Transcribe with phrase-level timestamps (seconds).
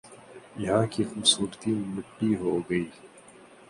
[0.57, 2.85] یہاں کی خوبصورتی مٹی ہو گئی